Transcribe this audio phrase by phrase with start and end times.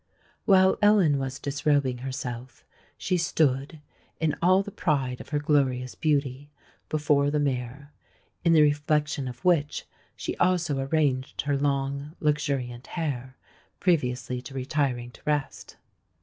[0.45, 2.65] While Ellen was disrobing herself,
[2.97, 3.81] she stood,
[4.19, 6.49] in all the pride of her glorious beauty,
[6.89, 7.91] before the mirror;
[8.43, 9.85] in the reflection of which
[10.15, 13.37] she also arranged her long, luxuriant hair
[13.79, 15.77] previously to retiring to rest.